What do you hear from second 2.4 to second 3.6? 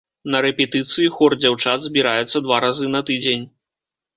два разы на тыдзень.